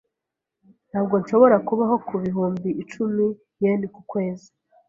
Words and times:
Ntabwo 0.89 1.13
nshobora 1.21 1.57
kubaho 1.67 1.95
ku 2.07 2.15
bihumbi 2.23 2.69
icumi 2.81 3.25
yen 3.61 3.81
ku 3.93 4.01
kwezi. 4.11 4.49